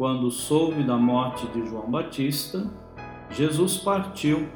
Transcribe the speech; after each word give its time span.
quando 0.00 0.30
soube 0.30 0.82
da 0.82 0.96
morte 0.96 1.46
de 1.48 1.66
João 1.66 1.90
Batista, 1.90 2.66
Jesus 3.28 3.76
partiu 3.76 4.48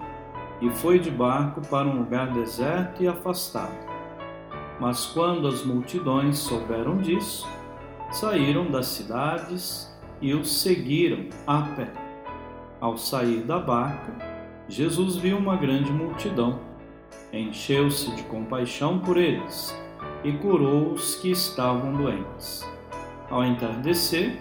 e 0.59 0.71
foi 0.71 0.99
de 0.99 1.11
barco 1.11 1.61
para 1.69 1.87
um 1.87 1.99
lugar 1.99 2.33
deserto 2.33 3.03
e 3.03 3.07
afastado. 3.07 3.77
Mas 4.81 5.05
quando 5.05 5.47
as 5.47 5.63
multidões 5.63 6.39
souberam 6.39 6.97
disso, 6.97 7.47
saíram 8.11 8.71
das 8.71 8.87
cidades 8.87 9.95
e 10.19 10.33
o 10.33 10.43
seguiram 10.47 11.29
a 11.47 11.61
pé. 11.77 11.93
Ao 12.81 12.97
sair 12.97 13.43
da 13.43 13.59
barca, 13.59 14.15
Jesus 14.67 15.17
viu 15.17 15.37
uma 15.37 15.57
grande 15.57 15.93
multidão. 15.93 16.59
Encheu-se 17.31 18.11
de 18.17 18.23
compaixão 18.23 18.99
por 18.99 19.19
eles 19.19 19.79
e 20.25 20.33
curou 20.33 20.93
os 20.93 21.17
que 21.17 21.33
estavam 21.33 21.93
doentes. 21.93 22.67
Ao 23.29 23.45
entardecer, 23.45 24.41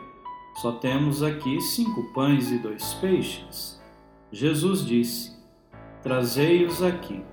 só 0.55 0.73
temos 0.73 1.23
aqui 1.23 1.59
cinco 1.61 2.03
pães 2.13 2.51
e 2.51 2.57
dois 2.57 2.93
peixes. 2.95 3.81
Jesus 4.31 4.85
disse: 4.85 5.35
Trazei-os 6.03 6.83
aqui. 6.83 7.23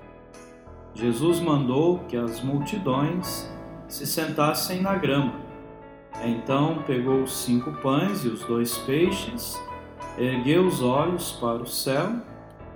Jesus 0.95 1.41
mandou 1.41 2.01
que 2.09 2.17
as 2.17 2.43
multidões 2.43 3.51
se 3.87 4.07
sentassem 4.07 4.81
na 4.81 4.95
grama. 4.97 5.35
Então 6.25 6.83
pegou 6.87 7.23
os 7.23 7.33
cinco 7.33 7.73
pães 7.81 8.25
e 8.25 8.29
os 8.29 8.43
dois 8.45 8.79
peixes, 8.79 9.61
ergueu 10.17 10.67
os 10.67 10.83
olhos 10.83 11.33
para 11.33 11.63
o 11.63 11.67
céu 11.67 12.17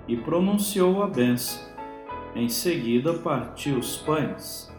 e 0.07 0.15
pronunciou 0.15 1.03
a 1.03 1.07
bênção. 1.07 1.61
Em 2.35 2.47
seguida 2.47 3.13
partiu 3.13 3.77
os 3.77 3.97
pães 3.97 4.71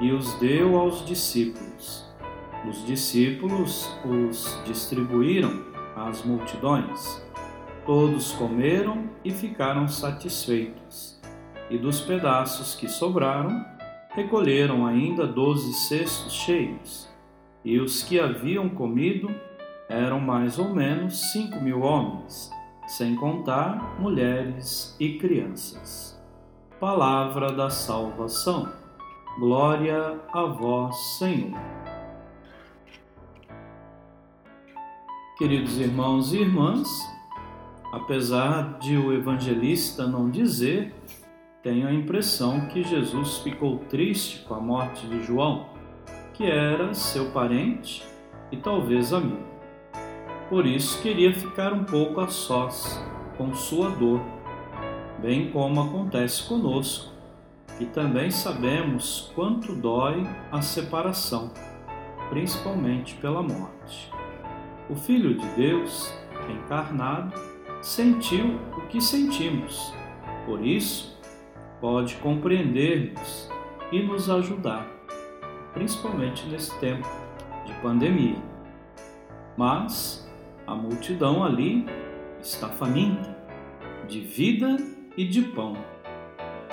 e 0.00 0.12
os 0.12 0.34
deu 0.34 0.76
aos 0.78 1.04
discípulos 1.04 2.13
os 2.68 2.84
discípulos 2.86 3.90
os 4.04 4.60
distribuíram 4.64 5.64
às 5.96 6.24
multidões. 6.24 7.22
Todos 7.84 8.32
comeram 8.32 9.10
e 9.24 9.30
ficaram 9.30 9.86
satisfeitos. 9.86 11.20
E 11.70 11.76
dos 11.76 12.00
pedaços 12.00 12.74
que 12.74 12.88
sobraram, 12.88 13.64
recolheram 14.10 14.86
ainda 14.86 15.26
doze 15.26 15.72
cestos 15.72 16.32
cheios. 16.32 17.08
E 17.64 17.78
os 17.78 18.02
que 18.02 18.18
haviam 18.18 18.68
comido 18.68 19.28
eram 19.88 20.20
mais 20.20 20.58
ou 20.58 20.70
menos 20.70 21.32
cinco 21.32 21.60
mil 21.60 21.82
homens, 21.82 22.50
sem 22.86 23.14
contar 23.14 24.00
mulheres 24.00 24.96
e 24.98 25.18
crianças. 25.18 26.20
Palavra 26.80 27.52
da 27.52 27.70
salvação. 27.70 28.68
Glória 29.38 30.20
a 30.32 30.44
vós, 30.44 30.96
Senhor. 31.18 31.58
Queridos 35.36 35.80
irmãos 35.80 36.32
e 36.32 36.36
irmãs, 36.36 36.88
apesar 37.92 38.78
de 38.78 38.96
o 38.96 39.12
evangelista 39.12 40.06
não 40.06 40.30
dizer, 40.30 40.94
tenho 41.60 41.88
a 41.88 41.92
impressão 41.92 42.68
que 42.68 42.84
Jesus 42.84 43.38
ficou 43.38 43.78
triste 43.78 44.44
com 44.44 44.54
a 44.54 44.60
morte 44.60 45.08
de 45.08 45.24
João, 45.24 45.66
que 46.34 46.44
era 46.44 46.94
seu 46.94 47.32
parente 47.32 48.06
e 48.52 48.56
talvez 48.56 49.12
amigo. 49.12 49.42
Por 50.48 50.64
isso 50.66 51.02
queria 51.02 51.34
ficar 51.34 51.72
um 51.72 51.82
pouco 51.82 52.20
a 52.20 52.28
sós 52.28 53.04
com 53.36 53.52
sua 53.54 53.90
dor, 53.90 54.20
bem 55.20 55.50
como 55.50 55.82
acontece 55.82 56.46
conosco, 56.46 57.12
que 57.76 57.86
também 57.86 58.30
sabemos 58.30 59.32
quanto 59.34 59.74
dói 59.74 60.22
a 60.52 60.62
separação, 60.62 61.50
principalmente 62.30 63.16
pela 63.16 63.42
morte. 63.42 64.14
O 64.88 64.94
Filho 64.94 65.34
de 65.34 65.46
Deus, 65.56 66.12
encarnado, 66.50 67.34
sentiu 67.80 68.60
o 68.76 68.82
que 68.88 69.00
sentimos. 69.00 69.94
Por 70.44 70.64
isso, 70.64 71.18
pode 71.80 72.16
compreender-nos 72.16 73.50
e 73.90 74.02
nos 74.02 74.28
ajudar, 74.28 74.86
principalmente 75.72 76.46
nesse 76.48 76.78
tempo 76.80 77.08
de 77.64 77.72
pandemia. 77.74 78.36
Mas 79.56 80.30
a 80.66 80.74
multidão 80.74 81.42
ali 81.44 81.86
está 82.40 82.68
faminta 82.68 83.34
de 84.06 84.20
vida 84.20 84.76
e 85.16 85.26
de 85.26 85.42
pão. 85.42 85.74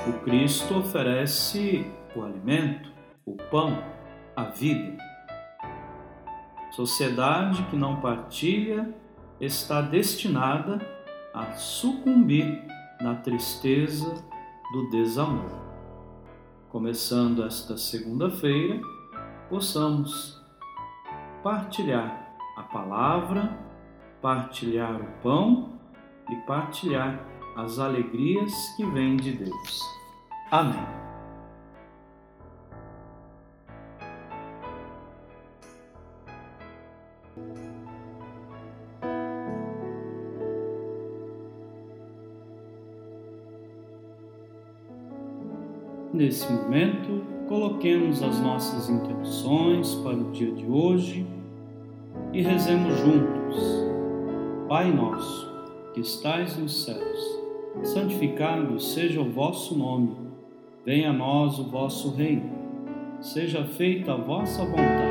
O 0.07 0.13
Cristo 0.23 0.79
oferece 0.79 1.85
o 2.15 2.23
alimento, 2.23 2.91
o 3.25 3.35
pão, 3.35 3.81
a 4.35 4.43
vida. 4.45 5.10
Sociedade 6.71 7.63
que 7.63 7.75
não 7.75 7.99
partilha 7.99 8.95
está 9.39 9.81
destinada 9.81 10.79
a 11.33 11.53
sucumbir 11.53 12.65
na 13.01 13.15
tristeza 13.15 14.13
do 14.71 14.89
desamor. 14.89 15.51
Começando 16.69 17.43
esta 17.43 17.75
segunda-feira, 17.75 18.79
possamos 19.49 20.41
partilhar 21.43 22.33
a 22.55 22.63
palavra, 22.63 23.57
partilhar 24.21 24.95
o 24.95 25.21
pão 25.21 25.79
e 26.29 26.35
partilhar 26.47 27.19
as 27.57 27.79
alegrias 27.79 28.53
que 28.77 28.85
vêm 28.85 29.17
de 29.17 29.33
Deus. 29.33 29.81
Amém. 30.49 31.00
Nesse 46.13 46.51
momento, 46.51 47.23
coloquemos 47.47 48.21
as 48.21 48.39
nossas 48.41 48.89
intenções 48.89 49.95
para 49.95 50.17
o 50.17 50.29
dia 50.31 50.51
de 50.51 50.65
hoje 50.65 51.25
e 52.33 52.41
rezemos 52.41 52.99
juntos. 52.99 53.55
Pai 54.67 54.91
nosso, 54.91 55.49
que 55.93 56.01
estais 56.01 56.57
nos 56.57 56.83
céus, 56.83 57.39
santificado 57.83 58.77
seja 58.79 59.21
o 59.21 59.31
vosso 59.31 59.77
nome. 59.77 60.15
Venha 60.85 61.11
a 61.11 61.13
nós 61.13 61.57
o 61.59 61.69
vosso 61.69 62.13
reino. 62.13 62.49
Seja 63.21 63.63
feita 63.63 64.13
a 64.13 64.17
vossa 64.17 64.65
vontade, 64.65 65.10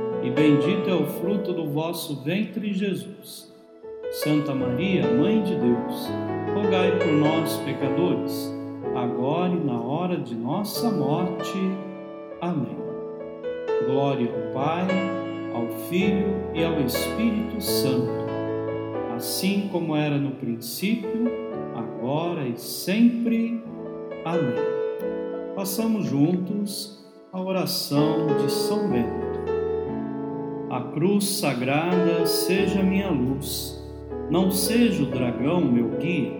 e 0.23 0.29
bendito 0.29 0.89
é 0.89 0.93
o 0.93 1.05
fruto 1.05 1.53
do 1.53 1.69
vosso 1.69 2.23
ventre, 2.23 2.73
Jesus. 2.73 3.51
Santa 4.11 4.53
Maria, 4.53 5.07
Mãe 5.07 5.41
de 5.43 5.55
Deus, 5.55 6.09
rogai 6.53 6.97
por 6.99 7.11
nós, 7.13 7.57
pecadores 7.65 8.51
agora 8.95 9.53
e 9.53 9.59
na 9.59 9.79
hora 9.79 10.17
de 10.17 10.35
nossa 10.35 10.89
morte. 10.89 11.57
Amém. 12.39 12.77
Glória 13.85 14.27
ao 14.27 14.53
Pai, 14.53 14.87
ao 15.53 15.67
Filho 15.87 16.51
e 16.53 16.63
ao 16.63 16.79
Espírito 16.81 17.61
Santo, 17.61 18.25
assim 19.15 19.69
como 19.71 19.95
era 19.95 20.17
no 20.17 20.31
princípio, 20.31 21.25
agora 21.75 22.47
e 22.47 22.57
sempre. 22.57 23.63
Amém. 24.25 24.55
Passamos 25.55 26.05
juntos 26.05 27.03
a 27.31 27.41
oração 27.41 28.27
de 28.37 28.51
São 28.51 28.89
Bento. 28.89 29.40
A 30.71 30.79
cruz 30.79 31.25
sagrada 31.25 32.25
seja 32.25 32.81
minha 32.81 33.09
luz, 33.09 33.77
não 34.29 34.49
seja 34.49 35.03
o 35.03 35.05
dragão 35.05 35.59
meu 35.59 35.97
guia 35.97 36.31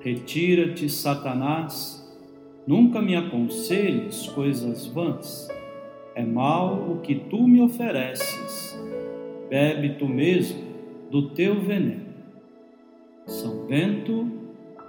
Retira-te, 0.00 0.88
Satanás, 0.88 2.04
nunca 2.66 3.00
me 3.00 3.14
aconselhes 3.14 4.26
coisas 4.30 4.84
vãs. 4.86 5.46
É 6.16 6.24
mal 6.24 6.74
o 6.90 7.00
que 7.02 7.14
tu 7.14 7.46
me 7.46 7.62
ofereces. 7.62 8.76
Bebe 9.48 9.90
tu 9.90 10.08
mesmo 10.08 10.60
do 11.08 11.28
teu 11.30 11.60
veneno. 11.60 12.14
São 13.26 13.64
Bento, 13.66 14.28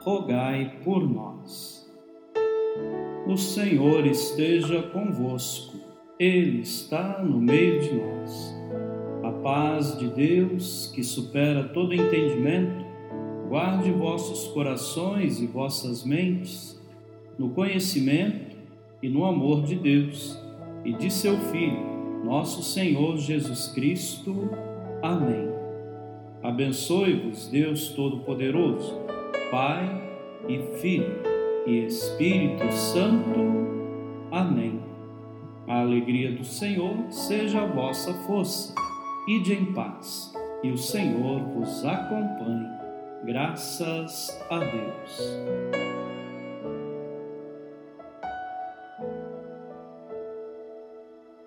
rogai 0.01 0.79
por 0.83 1.07
nós. 1.07 1.87
O 3.27 3.37
Senhor 3.37 4.07
esteja 4.07 4.81
convosco, 4.81 5.77
Ele 6.19 6.61
está 6.61 7.21
no 7.21 7.39
meio 7.39 7.79
de 7.79 7.93
nós. 7.93 8.62
Paz 9.43 9.99
de 9.99 10.07
Deus, 10.07 10.89
que 10.95 11.03
supera 11.03 11.65
todo 11.65 11.93
entendimento, 11.93 12.85
guarde 13.49 13.91
vossos 13.91 14.47
corações 14.53 15.41
e 15.41 15.45
vossas 15.45 16.05
mentes 16.05 16.81
no 17.37 17.49
conhecimento 17.49 18.55
e 19.01 19.09
no 19.09 19.25
amor 19.25 19.63
de 19.63 19.75
Deus 19.75 20.41
e 20.85 20.93
de 20.93 21.11
seu 21.11 21.37
Filho, 21.37 22.23
nosso 22.23 22.63
Senhor 22.63 23.17
Jesus 23.17 23.67
Cristo. 23.67 24.49
Amém. 25.01 25.49
Abençoe-vos, 26.41 27.47
Deus 27.47 27.89
Todo-Poderoso, 27.89 28.97
Pai 29.51 30.01
e 30.47 30.59
Filho 30.79 31.21
e 31.67 31.85
Espírito 31.85 32.71
Santo. 32.71 33.39
Amém. 34.31 34.79
A 35.67 35.81
alegria 35.81 36.31
do 36.31 36.45
Senhor 36.45 36.95
seja 37.09 37.61
a 37.61 37.65
vossa 37.65 38.13
força. 38.25 38.73
Ide 39.27 39.53
em 39.53 39.73
paz, 39.73 40.33
e 40.63 40.71
o 40.71 40.77
Senhor 40.77 41.41
vos 41.41 41.85
acompanhe 41.85 42.83
Graças 43.23 44.37
a 44.49 44.59
Deus. 44.59 46.02